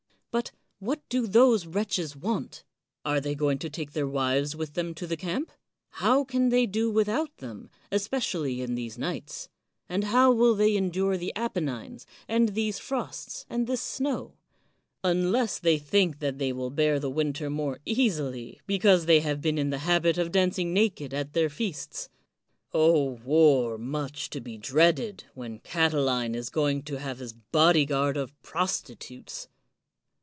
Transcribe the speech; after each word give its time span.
But 0.33 0.51
what 0.79 1.01
do 1.09 1.27
those 1.27 1.67
wretches 1.67 2.15
want? 2.15 2.63
Are 3.03 3.19
they 3.19 3.35
going 3.35 3.59
to 3.59 3.69
take 3.69 3.91
their 3.91 4.07
wives 4.07 4.55
with 4.55 4.75
them 4.75 4.93
to 4.95 5.05
the 5.05 5.17
camp? 5.17 5.51
How 5.95 6.23
can 6.23 6.47
they 6.47 6.65
do 6.65 6.89
without 6.89 7.35
them^ 7.39 7.67
especially 7.91 8.61
in 8.61 8.75
these 8.75 8.97
nights? 8.97 9.49
and 9.89 10.05
how 10.05 10.31
will 10.31 10.55
they 10.55 10.77
endure 10.77 11.17
the 11.17 11.33
Apennines, 11.35 12.05
and 12.29 12.49
these 12.55 12.79
frosts, 12.79 13.45
and 13.49 13.67
this 13.67 13.81
snow? 13.81 14.37
unless 15.03 15.59
they 15.59 15.77
think 15.77 16.19
that 16.19 16.37
they 16.37 16.53
will 16.53 16.71
bear 16.71 16.97
the 16.97 17.09
winter 17.11 17.49
more 17.49 17.79
easily 17.85 18.61
because 18.65 19.07
they 19.07 19.19
have 19.19 19.41
been 19.41 19.57
in 19.57 19.69
the 19.69 19.79
habit 19.79 20.17
of 20.17 20.31
dancing 20.31 20.73
naked 20.73 21.13
at 21.13 21.33
their 21.33 21.49
feasts. 21.49 22.07
O 22.73 23.19
war 23.25 23.77
much 23.77 24.29
to 24.29 24.39
be 24.39 24.57
dreaded, 24.57 25.25
when 25.35 25.59
Catiline 25.59 26.35
is 26.35 26.49
going 26.49 26.83
to 26.83 26.99
have 26.99 27.19
his 27.19 27.33
bodyguard 27.33 28.15
of 28.15 28.31
prostitutes 28.41 29.49